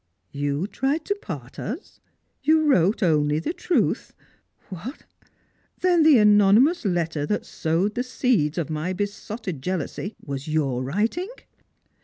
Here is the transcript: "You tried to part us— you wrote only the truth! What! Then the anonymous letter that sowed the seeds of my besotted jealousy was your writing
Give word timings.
"You 0.47 0.65
tried 0.65 1.05
to 1.05 1.15
part 1.21 1.59
us— 1.59 1.99
you 2.41 2.63
wrote 2.65 3.03
only 3.03 3.37
the 3.37 3.53
truth! 3.53 4.15
What! 4.69 5.03
Then 5.81 6.01
the 6.01 6.17
anonymous 6.17 6.83
letter 6.83 7.27
that 7.27 7.45
sowed 7.45 7.93
the 7.93 8.01
seeds 8.01 8.57
of 8.57 8.71
my 8.71 8.93
besotted 8.93 9.61
jealousy 9.61 10.15
was 10.25 10.47
your 10.47 10.83
writing 10.83 11.29